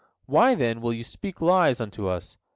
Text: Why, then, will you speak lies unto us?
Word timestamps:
Why, 0.25 0.55
then, 0.55 0.81
will 0.81 0.93
you 0.93 1.03
speak 1.03 1.41
lies 1.41 1.79
unto 1.79 2.07
us? 2.07 2.39